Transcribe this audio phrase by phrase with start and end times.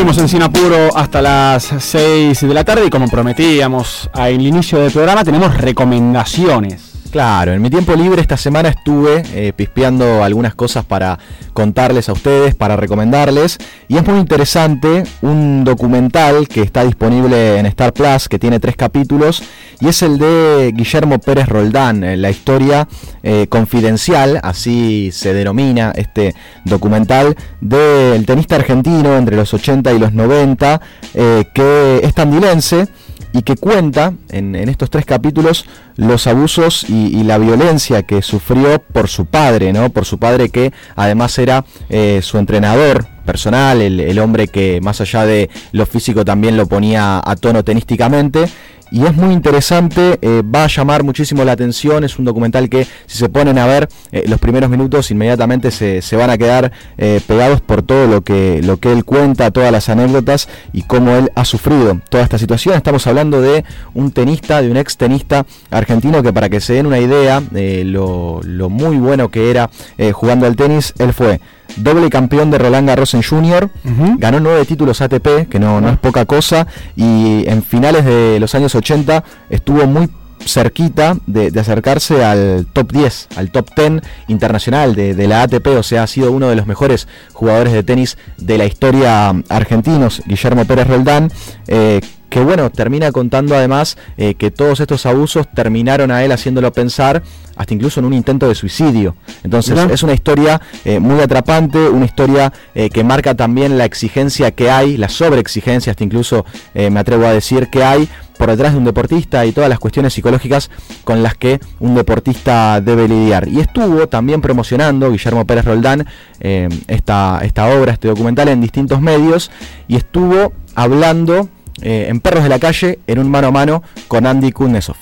[0.00, 4.90] Seguimos en Sinapuro hasta las 6 de la tarde y como prometíamos al inicio del
[4.90, 6.89] programa tenemos recomendaciones.
[7.10, 11.18] Claro, en mi tiempo libre esta semana estuve eh, pispeando algunas cosas para
[11.52, 13.58] contarles a ustedes, para recomendarles.
[13.88, 18.76] Y es muy interesante un documental que está disponible en Star Plus, que tiene tres
[18.76, 19.42] capítulos,
[19.80, 22.86] y es el de Guillermo Pérez Roldán, eh, la historia
[23.24, 30.12] eh, confidencial, así se denomina este documental, del tenista argentino entre los 80 y los
[30.12, 30.80] 90,
[31.12, 32.86] que es tandilense
[33.32, 35.66] y que cuenta en, estos tres capítulos
[35.96, 39.90] los abusos y, la violencia que sufrió por su padre, ¿no?
[39.90, 45.00] Por su padre que además era eh, su entrenador personal, el, el, hombre que más
[45.00, 48.48] allá de lo físico también lo ponía a tono tenísticamente
[48.90, 52.86] y es muy interesante, eh, va a llamar muchísimo la atención, es un documental que
[53.06, 57.20] si se ponen a ver eh, los primeros minutos inmediatamente se, van a quedar eh,
[57.26, 61.30] pegados por todo lo que, lo que él cuenta, todas las anécdotas y cómo él
[61.34, 62.74] ha sufrido toda esta situación.
[62.74, 63.64] Estamos hablando de
[63.94, 67.84] un tenista, de un ex tenista argentino que para que se den una idea de
[67.84, 69.70] lo, lo muy bueno que era
[70.12, 71.40] jugando al tenis, él fue
[71.76, 73.70] doble campeón de Roland Garros en Junior,
[74.18, 78.54] ganó nueve títulos ATP, que no, no es poca cosa, y en finales de los
[78.54, 80.08] años 80 estuvo muy
[80.46, 86.04] cerquita de, acercarse al top 10, al top 10 internacional de, la ATP, o sea,
[86.04, 90.86] ha sido uno de los mejores jugadores de tenis de la historia argentinos, Guillermo Pérez
[90.86, 91.30] Roldán,
[91.66, 96.72] eh, que bueno, termina contando además eh, que todos estos abusos terminaron a él haciéndolo
[96.72, 97.22] pensar
[97.56, 99.16] hasta incluso en un intento de suicidio.
[99.42, 104.52] Entonces es una historia eh, muy atrapante, una historia eh, que marca también la exigencia
[104.52, 108.08] que hay, la sobreexigencia, hasta incluso me atrevo a decir que hay
[108.38, 110.70] por detrás de un deportista y todas las cuestiones psicológicas
[111.04, 113.48] con las que un deportista debe lidiar.
[113.48, 116.06] Y estuvo también promocionando Guillermo Pérez Roldán
[116.40, 119.50] esta, esta obra, este documental en distintos medios
[119.88, 121.48] y estuvo hablando
[121.82, 124.96] eh, en Perros de la Calle en un mano a mano con Andy Kuznetsov.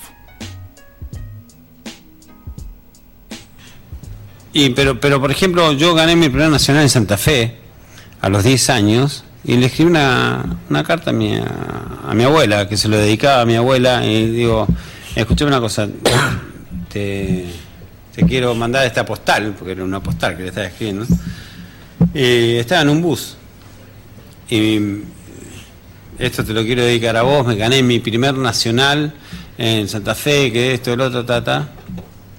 [4.53, 7.57] Y pero, pero por ejemplo, yo gané mi primer nacional en Santa Fe
[8.21, 12.67] a los 10 años y le escribí una, una carta a mi, a, mi abuela,
[12.67, 14.67] que se lo dedicaba a mi abuela, y digo,
[15.15, 15.87] escuché una cosa,
[16.89, 17.45] te,
[18.27, 21.05] quiero mandar esta postal, porque era una postal que le estaba escribiendo,
[22.13, 23.37] estaba en un bus.
[24.49, 24.79] Y
[26.19, 29.13] esto te lo quiero dedicar a vos, me gané mi primer nacional
[29.57, 31.69] en Santa Fe, que esto, el otro, ta,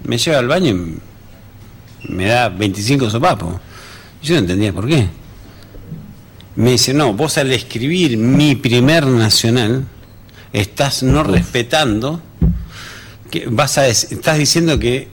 [0.03, 3.55] Me lleva al baño y me da 25 sopapos.
[4.21, 5.07] Yo no entendía por qué.
[6.55, 9.85] Me dice, no, vos al escribir mi primer nacional,
[10.53, 12.21] estás no respetando,
[13.31, 15.07] que vas a, estás diciendo que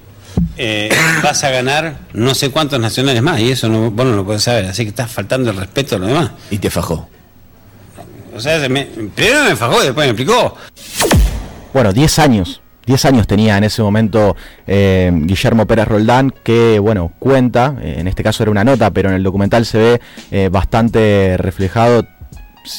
[0.58, 0.90] eh,
[1.22, 4.42] vas a ganar no sé cuántos nacionales más, y eso no, vos no lo podés
[4.42, 6.32] saber, así que estás faltando el respeto a lo demás.
[6.50, 7.08] Y te fajó.
[8.38, 10.54] O sea, primero me fajó y después me explicó.
[11.74, 12.60] Bueno, 10 años.
[12.86, 18.06] 10 años tenía en ese momento eh, Guillermo Pérez Roldán, que bueno, cuenta, eh, en
[18.06, 20.00] este caso era una nota, pero en el documental se ve
[20.30, 22.06] eh, bastante reflejado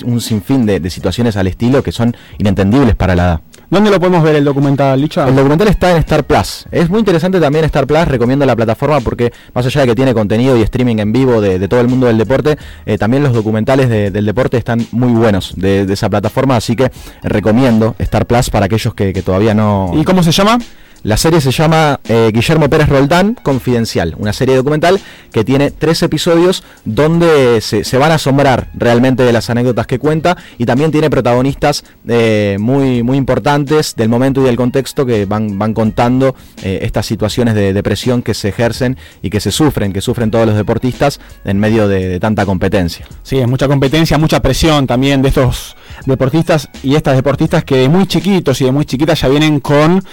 [0.06, 3.42] un sinfín de, situaciones al estilo que son inentendibles para la edad.
[3.70, 5.28] ¿Dónde lo podemos ver el documental, Licha?
[5.28, 6.66] El documental está en Star Plus.
[6.72, 10.14] Es muy interesante también Star Plus, recomiendo la plataforma porque más allá de que tiene
[10.16, 12.58] contenido y streaming en vivo de, todo el mundo del deporte,
[12.88, 16.92] eh, también los documentales del deporte están muy buenos de, esa plataforma, así que
[17.22, 19.92] recomiendo Star Plus para aquellos que, que todavía no...
[19.94, 20.58] ¿Y cómo se llama?
[21.04, 25.00] La serie se llama eh, Guillermo Pérez Roldán Confidencial, una serie documental
[25.32, 30.36] que tiene tres episodios donde se, van a asombrar realmente de las anécdotas que cuenta
[30.58, 35.58] y también tiene protagonistas eh, muy, muy importantes del momento y del contexto que van,
[35.58, 40.02] van contando eh, estas situaciones de depresión que se ejercen y que se sufren, que
[40.02, 43.08] sufren todos los deportistas en medio de, de tanta competencia.
[43.24, 47.90] Sí, es mucha competencia, mucha presión también de estos deportistas y estas deportistas que de
[47.90, 50.04] muy chiquitos y de muy chiquitas ya vienen con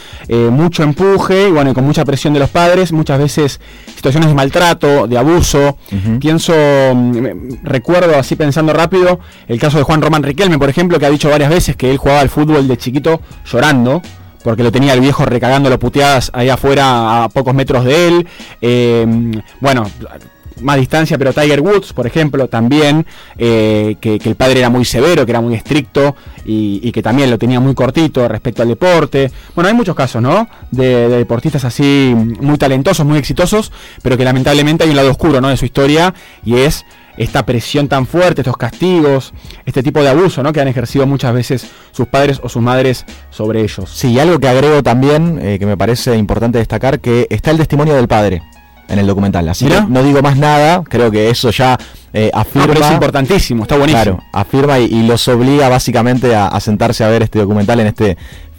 [0.50, 3.60] mucho empuje y bueno, con mucha presión de los padres, muchas veces
[3.94, 5.78] situaciones de maltrato, de abuso.
[6.20, 6.54] Pienso,
[6.94, 11.10] mm, recuerdo así pensando rápido, el caso de Juan Román Riquelme, por ejemplo, que ha
[11.10, 14.02] dicho varias veces que él jugaba al fútbol de chiquito llorando
[14.46, 18.28] porque lo tenía el viejo recagando las puteadas ahí afuera a pocos metros de él.
[18.60, 19.04] Eh,
[19.58, 19.90] bueno,
[20.62, 23.06] más distancia, pero Tiger Woods, por ejemplo, también,
[23.36, 27.38] eh, que, el padre era muy severo, que era muy estricto y, que también lo
[27.38, 29.30] tenía muy cortito respecto al deporte.
[29.54, 30.48] Bueno, hay muchos casos, ¿no?
[30.70, 33.72] De, deportistas así muy talentosos, muy exitosos,
[34.02, 35.48] pero que lamentablemente hay un lado oscuro, ¿no?
[35.48, 36.14] De su historia
[36.44, 36.84] y es
[37.16, 39.32] esta presión tan fuerte, estos castigos,
[39.64, 40.52] este tipo de abuso, ¿no?
[40.52, 43.90] Que han ejercido muchas veces sus padres o sus madres sobre ellos.
[43.90, 47.94] Sí, algo que agrego también, eh, que me parece importante destacar, que está el testimonio
[47.94, 48.42] del padre
[48.88, 49.48] en el documental.
[49.48, 51.78] Así que no digo más nada, creo que eso ya
[52.12, 52.74] eh, afirma.
[52.74, 54.02] es importantísimo, está buenísimo.
[54.02, 58.16] Claro, afirma y, los obliga básicamente a, sentarse a ver este documental en este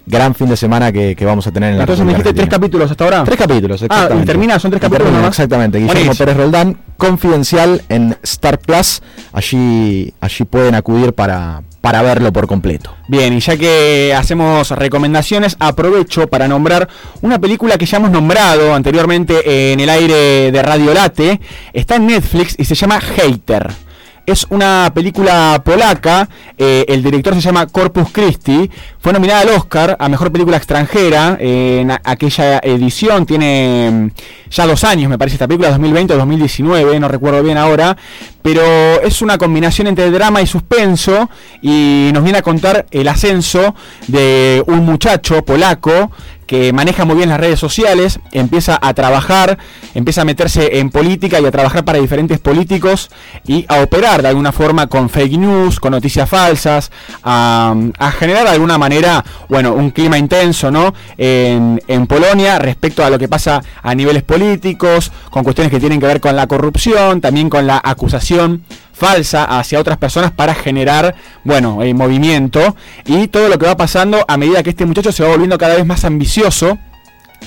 [0.07, 2.89] gran fin de semana que, vamos a tener en la Entonces me dijiste tres capítulos
[2.89, 3.24] hasta ahora.
[3.25, 4.21] Tres capítulos, exactamente.
[4.21, 5.80] Ah, y termina, son tres capítulos Exactamente.
[5.80, 9.01] Guillermo Pérez Roldán, confidencial en Star Plus.
[9.33, 12.95] Allí, allí pueden acudir para, para verlo por completo.
[13.09, 16.88] Bien, y ya que hacemos recomendaciones, aprovecho para nombrar
[17.21, 21.42] una película que ya hemos nombrado anteriormente en el aire de Radio Late.
[21.74, 23.87] Está en Netflix y se llama Hater
[24.27, 26.27] es una película polaca,
[26.57, 28.69] eh, el director se llama Corpus Christi,
[29.00, 34.09] fue nominada al Oscar a Mejor Película Extranjera en aquella edición, tiene mm,
[34.51, 37.95] ya dos años me parece esta película, 2020 o 2019, no recuerdo bien ahora,
[38.41, 41.29] pero es una combinación entre drama y suspenso
[41.62, 43.75] y nos viene a contar el ascenso
[44.07, 46.12] de un muchacho polaco
[46.47, 49.57] que maneja muy bien las redes sociales, empieza a trabajar,
[49.94, 53.09] empieza a meterse en política y a trabajar para diferentes políticos
[53.45, 56.91] y a operar de alguna forma con fake news, con noticias falsas,
[57.23, 57.75] a,
[58.17, 60.94] generar de alguna manera, bueno, un clima intenso, ¿no?
[61.17, 66.00] En, en Polonia respecto a lo que pasa a niveles políticos, con cuestiones que tienen
[66.00, 68.63] que ver con la corrupción, también con la acusación
[68.97, 72.75] falsa hacia otras personas para generar, bueno, eh, movimiento.
[73.05, 75.75] Y todo lo que va pasando a medida que este muchacho se va volviendo cada
[75.75, 76.77] vez más ambicioso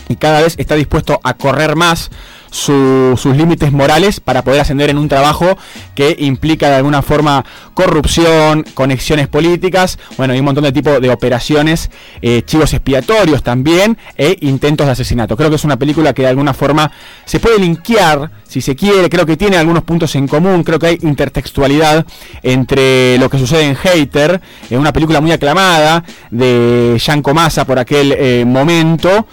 [0.09, 2.11] y cada vez está dispuesto a correr más
[2.51, 5.57] sus límites morales para poder ascender en un trabajo
[5.95, 7.45] que implica de alguna forma
[7.75, 11.91] corrupción, conexiones políticas, bueno, y un montón de tipos de operaciones,
[12.23, 15.37] eh, chivos expiatorios también, e intentos de asesinato.
[15.37, 16.91] Creo que es una película que de alguna forma
[17.25, 20.89] se puede linkear, si se quiere, creo que tiene algunos puntos en común, creo que
[20.89, 22.05] hay intertextualidad
[22.43, 27.79] entre lo que sucede en Hater, en una película muy aclamada de Jean Comasa por
[27.79, 29.29] aquel eh, momento,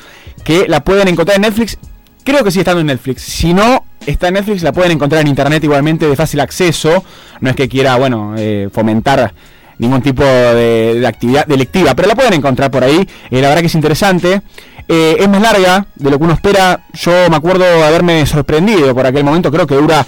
[0.48, 1.78] que la pueden encontrar en Netflix
[2.24, 3.22] Creo que sí estando en Netflix.
[3.22, 7.02] Si no está en Netflix, la pueden encontrar en internet igualmente de fácil acceso.
[7.40, 9.34] No es que quiera, bueno, eh, fomentar
[9.78, 13.08] ningún tipo de, actividad delictiva, pero la pueden encontrar por ahí.
[13.32, 14.42] Eh, la verdad que es interesante.
[14.90, 16.82] Eh, es más larga de lo que uno espera.
[16.96, 19.50] Yo me acuerdo de haberme sorprendido por aquel momento.
[19.50, 20.06] Creo que dura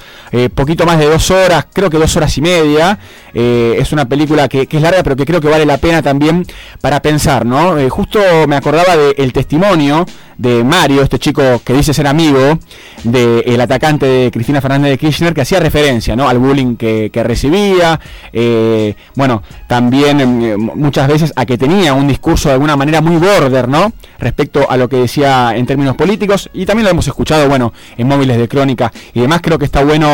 [0.54, 3.00] poquito más de dos horas, creo que dos horas y media.
[3.34, 6.46] es una película que, es larga, pero que creo que vale la pena también
[6.82, 7.76] para pensar, ¿no?
[7.90, 10.06] justo me acordaba del testimonio
[10.40, 12.58] de Mario, este chico que dice ser amigo
[13.04, 16.30] del atacante de Cristina Fernández de Kirchner, que hacía referencia ¿no?
[16.30, 18.00] al bullying que, recibía,
[18.32, 23.18] eh, bueno, también eh, muchas veces a que tenía un discurso de alguna manera muy
[23.18, 23.92] border, ¿no?
[24.18, 28.08] Respecto a lo que decía en términos políticos, y también lo hemos escuchado, bueno, en
[28.08, 30.08] móviles de crónica y demás, creo que está bueno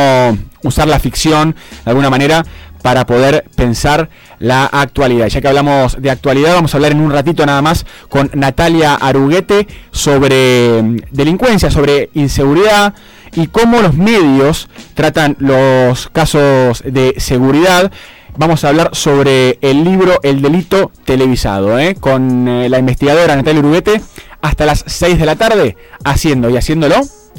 [0.63, 2.43] usar la ficción de alguna manera
[2.85, 5.27] para poder pensar la actualidad.
[5.27, 8.93] Ya que hablamos de actualidad, vamos a hablar en un ratito nada más con Natalia
[8.93, 12.93] Aruguete sobre mm, delincuencia, sobre inseguridad
[13.33, 17.91] y cómo los medios tratan los casos de seguridad.
[18.37, 21.95] Vamos a hablar sobre el libro El delito televisado, ¿eh?
[21.95, 23.99] con eh, la investigadora Natalia Aruguete
[24.43, 26.97] hasta las 6 de la tarde, haciendo y haciéndolo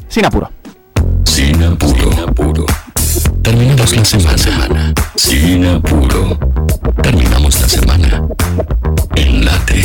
[0.09, 0.56] sin apuro.
[1.47, 2.11] Sin apuro.
[2.11, 2.65] Sin apuro.
[3.41, 4.93] Terminamos la semana.
[5.15, 6.37] Sin apuro.
[7.01, 8.27] Terminamos la semana.
[9.15, 9.81] En late.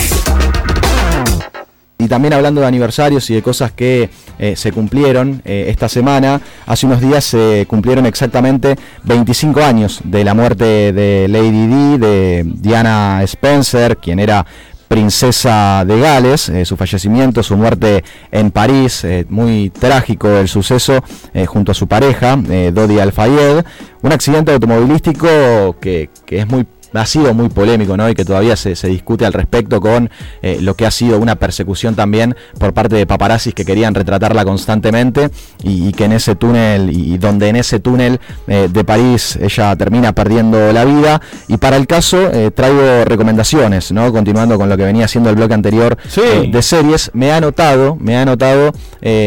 [1.98, 4.10] Y también hablando de aniversarios y de cosas que
[4.40, 10.24] eh, se cumplieron eh, esta semana, hace unos días se cumplieron exactamente 25 años de
[10.24, 14.44] la muerte de Lady Di, de Diana Spencer, quien era
[14.92, 21.02] princesa de Gales, eh, su fallecimiento, su muerte en París, eh, muy trágico el suceso
[21.32, 23.64] eh, junto a su pareja, Dodi Al-Fayed,
[24.02, 26.66] un accidente automovilístico que, que es muy
[27.00, 28.08] ha sido muy polémico ¿no?
[28.08, 30.10] y que todavía se, discute al respecto con
[30.42, 34.44] eh, lo que ha sido una persecución también por parte de paparazzis que querían retratarla
[34.44, 35.30] constantemente
[35.62, 40.12] y, que en ese túnel y, donde en ese túnel eh, de París ella termina
[40.12, 44.12] perdiendo la vida y para el caso eh, traigo recomendaciones ¿no?
[44.12, 48.16] continuando con lo que venía haciendo el bloque anterior de series me ha anotado me
[48.16, 48.72] ha anotado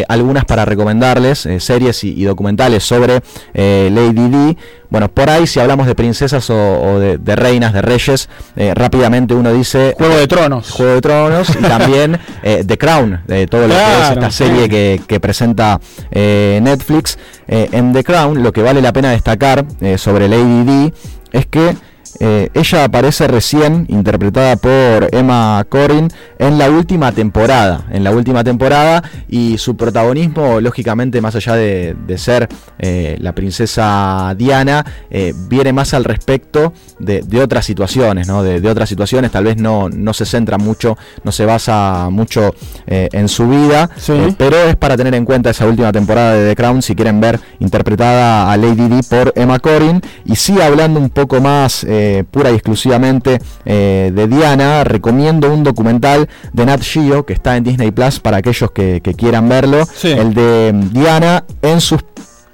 [0.08, 3.22] algunas para recomendarles series y, documentales sobre
[3.54, 4.58] Lady Di
[4.90, 9.54] bueno, por ahí si hablamos de princesas o, de, reinas, de reyes, eh, rápidamente uno
[9.54, 9.94] dice...
[9.98, 10.72] Juego de Tronos.
[10.72, 15.00] Juego de Tronos y también eh, The Crown, de todo lo que es esta serie
[15.08, 15.80] que, presenta
[16.12, 17.18] eh, Netflix.
[17.48, 19.66] en The Crown lo que vale la pena destacar
[19.98, 20.94] sobre Lady Di
[21.32, 21.76] es que
[22.20, 28.44] Eh, ella aparece recién interpretada por Emma Corrin en la última temporada, en la última
[28.44, 32.48] temporada y su protagonismo, lógicamente, más allá de, ser
[32.80, 38.44] eh, la princesa Diana, eh, viene más al respecto de, otras situaciones, ¿no?
[38.44, 42.56] De, otras situaciones, tal vez no, no se centra mucho, no se basa mucho
[42.88, 43.90] en su vida,
[44.38, 47.40] pero es para tener en cuenta esa última temporada de The Crown si quieren ver
[47.60, 52.52] interpretada a Lady Di por Emma Corrin y sí hablando un poco más eh, pura
[52.52, 57.92] y exclusivamente eh, de Diana, recomiendo un documental de Nat Geo que está en Disney
[57.92, 62.04] Plus para aquellos que, quieran verlo, el de Diana en sus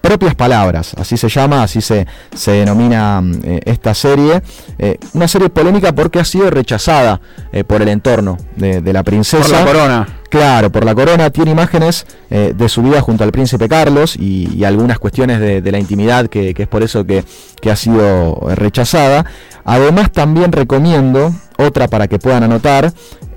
[0.01, 4.41] propias palabras, así se llama, así se, se denomina eh, esta serie.
[5.13, 7.21] una serie polémica porque ha sido rechazada
[7.67, 9.43] por el entorno de, de, la princesa.
[9.43, 10.07] Por la corona.
[10.31, 14.63] Claro, por la corona tiene imágenes eh, de su vida junto al príncipe Carlos y,
[14.63, 17.25] algunas cuestiones de, la intimidad que, es por eso que,
[17.69, 19.25] ha sido rechazada.
[19.65, 22.93] Además también recomiendo otra para que puedan anotar,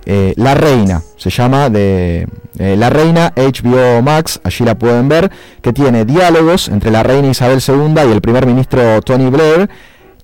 [0.07, 2.27] eh, La Reina, se llama de
[2.59, 5.31] eh, La Reina HBO Max, allí la pueden ver,
[5.63, 9.69] que tiene diálogos entre la reina Isabel II y el primer ministro Tony Blair.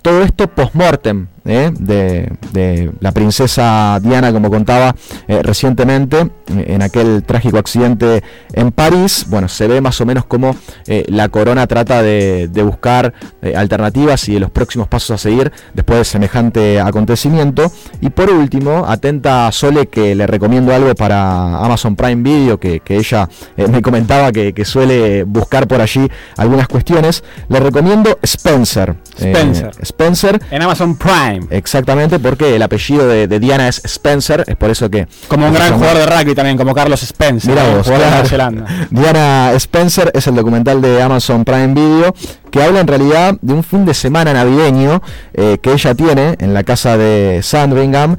[0.01, 1.71] Todo esto post-mortem, ¿eh?
[1.77, 4.95] de, la princesa Diana, como contaba
[5.27, 9.25] eh, recientemente, eh, en aquel trágico accidente en París.
[9.29, 10.55] Bueno, se ve más o menos como
[10.85, 13.13] la corona trata de, buscar
[13.55, 17.71] alternativas y de los próximos pasos a seguir después de semejante acontecimiento.
[18.01, 22.81] Y por último, atenta a Sole que le recomiendo algo para Amazon Prime Video, que,
[22.87, 26.07] ella me comentaba que, suele buscar por allí
[26.37, 27.23] algunas cuestiones.
[27.49, 28.95] Le recomiendo Spencer.
[29.17, 29.71] Spencer.
[29.81, 30.41] Spencer.
[30.51, 31.30] En Amazon Prime.
[31.49, 35.07] Exactamente, porque el apellido de, Diana es Spencer, es por eso que...
[35.27, 37.55] Como un gran jugador de rugby también, como Carlos Spencer.
[38.89, 42.13] Diana Spencer es el documental de Amazon Prime Video
[42.51, 45.01] que habla en realidad de un fin de semana navideño
[45.33, 48.17] eh, que ella tiene en la casa de Sandringham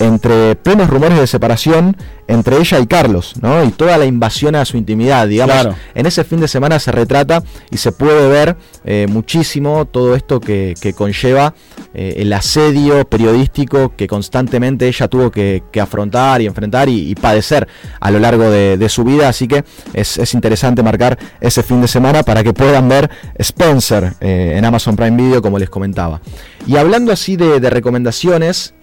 [0.00, 3.64] entre plenos rumores de separación entre ella y Carlos, ¿no?
[3.64, 5.74] Y toda la invasión a su intimidad, digamos.
[5.94, 10.40] En ese fin de semana se retrata y se puede ver eh, muchísimo todo esto
[10.40, 11.54] que, conlleva
[11.92, 17.68] eh, el asedio periodístico que constantemente ella tuvo que, afrontar y enfrentar y, padecer
[18.00, 19.28] a lo largo de, su vida.
[19.28, 24.54] Así que es, interesante marcar ese fin de semana para que puedan ver Spencer eh,
[24.56, 26.20] en Amazon Prime Video, como les comentaba.
[26.66, 28.74] Y hablando así de recomendaciones,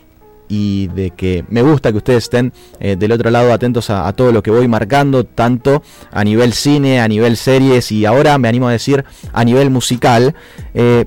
[0.49, 4.31] y de que me gusta que ustedes estén eh, del otro lado atentos a, todo
[4.31, 8.67] lo que voy marcando, tanto a nivel cine, a nivel series y ahora me animo
[8.67, 10.35] a decir a nivel musical.
[10.73, 11.05] Eh,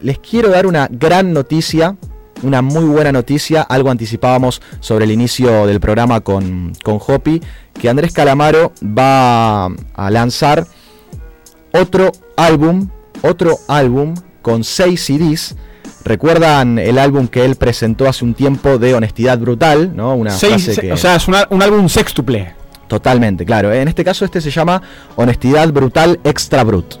[0.00, 1.96] les quiero dar una gran noticia,
[2.42, 7.42] una muy buena noticia, algo anticipábamos sobre el inicio del programa con, con Hopi,
[7.74, 10.66] que Andrés Calamaro va a lanzar
[11.72, 12.88] otro álbum,
[13.22, 15.56] otro álbum con seis CDs
[16.08, 19.94] ¿Recuerdan el álbum que él presentó hace un tiempo de Honestidad Brutal?
[19.94, 20.14] ¿no?
[20.14, 22.54] Una O sea, es un álbum sextuple.
[22.86, 23.70] Totalmente, claro.
[23.74, 24.80] En este caso este se llama
[25.16, 26.94] Honestidad Brutal Extra Brut.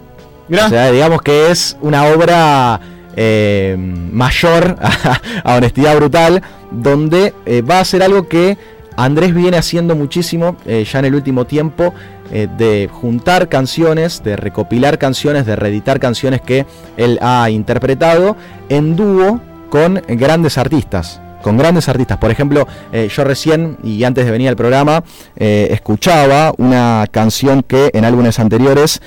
[0.50, 2.80] O sea, digamos que es una obra
[3.16, 4.76] eh, mayor
[5.44, 8.58] a, Honestidad Brutal, donde eh, va a ser algo que
[8.94, 11.94] Andrés viene haciendo muchísimo eh, ya en el último tiempo
[12.32, 16.66] eh, de juntar canciones, de recopilar canciones, de reeditar canciones que
[16.96, 18.36] él ha interpretado
[18.68, 22.18] en dúo con grandes artistas con grandes artistas.
[22.18, 25.04] Por ejemplo, eh, yo recién y antes de venir al programa
[25.36, 29.00] escuchaba una canción que en álbumes anteriores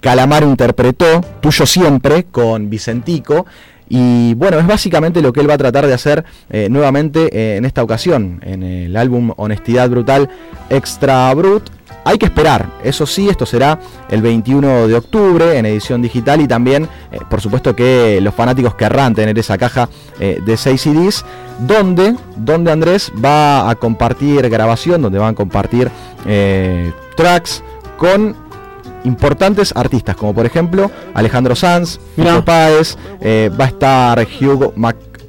[0.00, 3.44] Calamar interpretó, Tuyo Siempre, con Vicentico.
[3.88, 7.56] Y bueno, es básicamente lo que él va a tratar de hacer eh, nuevamente eh,
[7.56, 10.28] en esta ocasión, en el álbum Honestidad Brutal
[10.70, 11.70] Extra Brut.
[12.06, 16.48] Hay que esperar, eso sí, esto será el 21 de octubre en edición digital y
[16.48, 21.24] también, eh, por supuesto que los fanáticos querrán tener esa caja de 6 CDs,
[21.58, 25.90] donde, donde Andrés va a compartir grabación, donde van a compartir
[27.16, 27.62] tracks
[27.98, 28.34] con
[29.06, 34.72] importantes artistas, como por ejemplo Alejandro Sanz, Fito Páez, eh, va a estar Hugh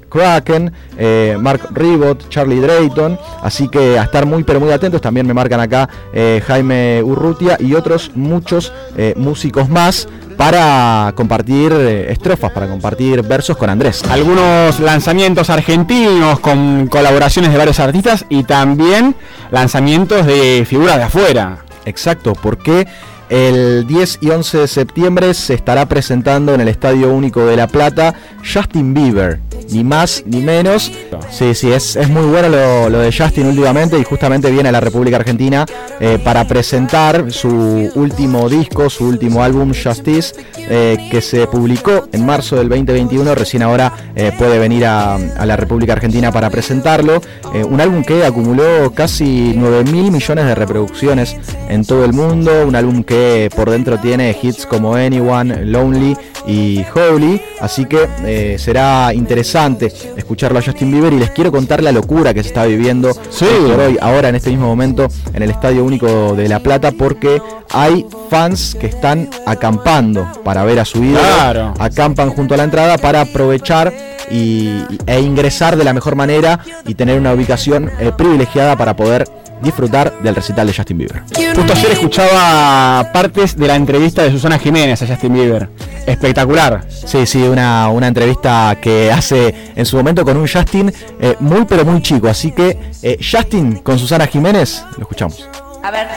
[0.07, 5.27] McCracken, eh, Mark Ribot, Charlie Drayton, así que a estar muy pero muy atentos, también
[5.27, 8.71] me marcan acá eh, Jaime Urrutia y otros muchos
[9.15, 14.03] músicos más para compartir estrofas, para compartir versos con Andrés.
[14.09, 19.15] Algunos lanzamientos argentinos con colaboraciones de varios artistas y también
[19.51, 21.59] lanzamientos de figuras de afuera.
[21.85, 22.85] Exacto, porque
[23.29, 27.67] el 10 y 11 de septiembre se estará presentando en el Estadio Único de La
[27.67, 29.39] Plata Justin Bieber.
[29.69, 30.91] ni más ni menos.
[31.29, 32.47] Sí, sí, es, muy bueno
[32.89, 35.65] lo, de Justin últimamente y justamente viene a la República Argentina
[35.99, 42.25] eh, para presentar su último disco, su último álbum Justice, eh, que se publicó en
[42.25, 43.35] marzo del 2021.
[43.35, 47.21] Recién ahora eh, puede venir a, a la República Argentina para presentarlo.
[47.69, 51.35] Un álbum que acumuló casi 9 mil millones de reproducciones
[51.69, 52.67] en todo el mundo.
[52.67, 53.16] Un álbum que
[53.55, 56.15] por dentro tiene hits como Anyone, Lonely
[56.47, 57.41] y Holy.
[57.59, 62.33] Así que eh, será interesante escucharlo a Justin Bieber y les quiero contar la locura
[62.33, 63.45] que se está viviendo Sí.
[63.45, 66.91] hoy por hoy, ahora en este mismo momento, en el Estadio Único de La Plata,
[66.91, 71.19] porque hay fans que están acampando para ver a su ídolo.
[71.19, 71.73] Claro.
[71.79, 73.93] Acampan junto a la entrada para aprovechar
[74.29, 79.25] y, e ingresar de la mejor manera y tener una ubicación eh, privilegiada para poder
[79.61, 81.21] disfrutar del recital de Justin Bieber.
[81.55, 85.69] Justo ayer escuchaba partes de la entrevista de Susana Jiménez a Justin Bieber.
[86.05, 86.85] Espectacular.
[86.89, 91.65] Sí, sí, una, una entrevista que hace en su momento con un Justin eh, muy
[91.65, 92.27] pero muy chico.
[92.27, 95.47] Así que eh, Justin con Susana Jiménez, lo escuchamos.
[95.83, 96.07] A ver,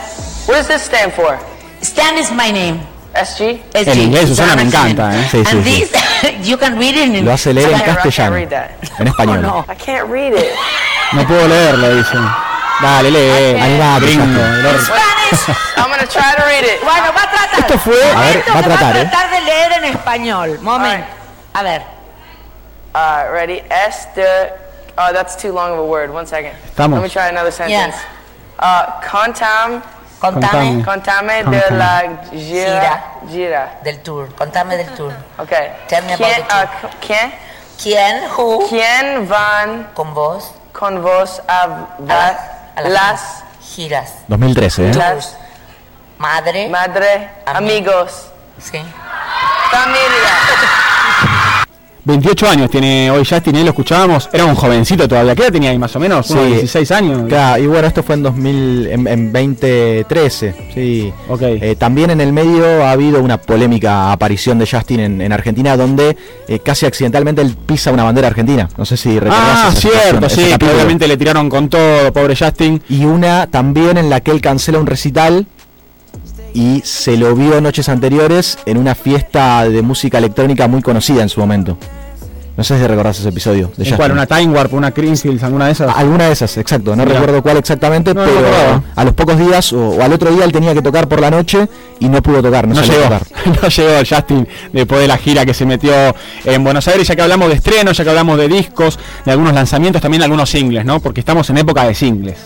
[0.47, 1.37] What does this stand for?
[1.81, 2.79] Stan is my name.
[3.13, 3.59] SG?
[3.73, 5.27] SG, En inglés, Susana, me encanta, ¿eh?
[5.29, 5.83] Sí, sí, And sí.
[5.83, 5.91] this,
[6.47, 9.41] you can read it in Lo hace leer en castellano, en español.
[9.41, 9.65] no.
[9.69, 10.45] I can't read it.
[11.11, 12.17] No puedo leerlo, dice.
[12.81, 13.99] Dale, lee.
[13.99, 14.41] Gringo.
[16.11, 16.81] Try to read it.
[16.83, 17.59] Bueno, va a tratar.
[17.59, 19.01] Esto fue- A ver, va a tratar, va ¿eh?
[19.01, 20.59] a tratar de leer en español.
[20.61, 21.07] Momento.
[21.53, 21.53] Alright.
[21.53, 21.81] A ver.
[22.93, 23.63] Uh, ready?
[23.69, 24.51] S de.
[24.97, 26.09] Oh, that's too long of a word.
[26.13, 26.53] One second.
[26.65, 26.99] Estamos.
[26.99, 27.95] Let me try another sentence.
[27.95, 28.03] Yes.
[28.59, 29.81] Uh, contam,
[30.19, 30.83] Contame Contame.
[30.83, 33.03] contame de la gira.
[33.29, 33.29] Gira.
[33.29, 33.69] Gira.
[33.83, 34.27] del tour.
[34.35, 35.13] Contame del tour.
[35.39, 35.71] Okay.
[35.87, 36.65] Tell me about ¿Quién, the tour.
[36.83, 37.33] uh, ¿quién,
[37.81, 44.13] ¿Quién, who, ¿Quién van con vos con vos a a, a las las giras?
[44.27, 44.93] 2013, ¿eh?
[44.93, 45.37] Las-
[46.17, 46.69] Madre.
[46.69, 48.27] madre, amigos,
[48.59, 48.79] sí.
[49.71, 50.87] familia?
[52.03, 53.63] 28 años tiene hoy Justin, ¿eh?
[53.63, 54.29] lo escuchábamos.
[54.33, 55.35] Era un jovencito todavía.
[55.35, 56.29] ¿Qué edad tenía ahí más o menos?
[56.31, 56.49] Unos Sí.
[56.53, 57.21] 16 años.
[57.27, 61.13] Claro, y bueno, esto fue en 2000, en, en 2013, sí.
[61.29, 61.41] Ok.
[61.43, 65.77] Eh, también en el medio ha habido una polémica aparición de Justin en, en Argentina,
[65.77, 66.17] donde
[66.47, 68.67] eh, casi accidentalmente él pisa una bandera argentina.
[68.77, 72.81] No sé si Ah, cierto, sí, obviamente le tiraron con todo, pobre Justin.
[72.89, 75.45] Y una también en la que él cancela un recital
[76.53, 81.29] y se lo vio noches anteriores en una fiesta de música electrónica muy conocida en
[81.29, 81.77] su momento.
[82.57, 84.11] No sé si recordás ese episodio de ¿En cuál?
[84.11, 85.95] ¿Una Time Warp, una Greenfield, alguna de esas?
[85.95, 86.95] Alguna de esas, exacto.
[86.95, 90.43] No recuerdo cuál exactamente, No, pero a los pocos días o, o al otro día
[90.43, 91.67] él tenía que tocar por la noche
[91.99, 93.23] y no pudo tocar, no, No llegó, tocar.
[93.63, 95.93] no llegó el Justin después de la gira que se metió
[96.43, 99.53] en Buenos Aires, ya que hablamos de estrenos, ya que hablamos de discos, de algunos
[99.53, 100.99] lanzamientos, también de algunos singles, ¿no?
[100.99, 102.37] Porque estamos en época de singles.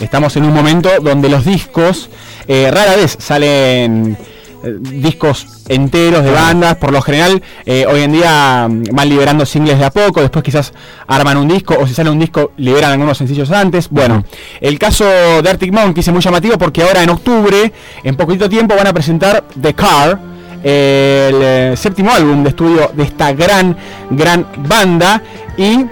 [0.00, 2.08] Estamos en un momento donde los discos
[2.46, 4.16] eh, rara vez salen
[4.62, 9.46] eh, discos enteros de bandas, por lo general eh, hoy en día mm, van liberando
[9.46, 10.72] singles de a poco, después quizás
[11.06, 13.88] arman un disco o si sale un disco liberan algunos sencillos antes.
[13.88, 14.24] Bueno,
[14.60, 17.72] el caso de Arctic Monkeys es muy llamativo porque ahora en octubre,
[18.04, 20.18] en poquito tiempo, van a presentar The Car,
[20.62, 23.74] el séptimo álbum de estudio de esta gran,
[24.10, 25.22] gran banda
[25.56, 25.86] y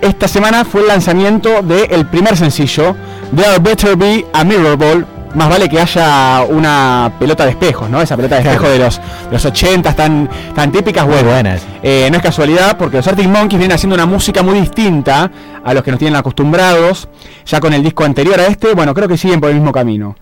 [0.00, 2.94] esta semana fue el lanzamiento del primer sencillo,
[3.34, 5.17] There Better Be a Mirror Ball.
[5.34, 8.00] Más vale que haya una pelota de espejos, ¿no?
[8.00, 11.06] Esa pelota de espejo de los, de los 80 tan, tan típicas.
[11.06, 11.66] Bueno, buena esa.
[11.82, 15.30] eh, no es casualidad porque los Arctic Monkeys vienen haciendo una música muy distinta
[15.62, 17.08] a los que nos tienen acostumbrados.
[17.46, 20.16] Ya con el disco anterior a este, bueno, creo que siguen por el mismo camino.